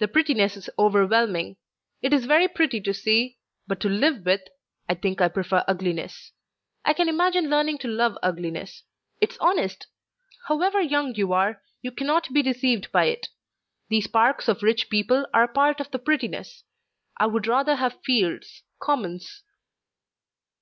"The 0.00 0.08
prettiness 0.08 0.56
is 0.56 0.70
overwhelming. 0.78 1.58
It 2.00 2.14
is 2.14 2.24
very 2.24 2.48
pretty 2.48 2.80
to 2.80 2.94
see; 2.94 3.36
but 3.66 3.80
to 3.80 3.88
live 3.90 4.24
with, 4.24 4.40
I 4.88 4.94
think 4.94 5.20
I 5.20 5.28
prefer 5.28 5.62
ugliness. 5.68 6.32
I 6.86 6.94
can 6.94 7.06
imagine 7.06 7.50
learning 7.50 7.76
to 7.80 7.88
love 7.88 8.16
ugliness. 8.22 8.84
It's 9.20 9.36
honest. 9.36 9.88
However 10.48 10.80
young 10.80 11.14
you 11.16 11.34
are, 11.34 11.60
you 11.82 11.92
cannot 11.92 12.32
be 12.32 12.40
deceived 12.42 12.90
by 12.92 13.04
it. 13.12 13.28
These 13.90 14.06
parks 14.06 14.48
of 14.48 14.62
rich 14.62 14.88
people 14.88 15.26
are 15.34 15.44
a 15.44 15.52
part 15.52 15.80
of 15.82 15.90
the 15.90 15.98
prettiness. 15.98 16.64
I 17.18 17.26
would 17.26 17.46
rather 17.46 17.74
have 17.74 18.00
fields, 18.02 18.62
commons." 18.78 19.42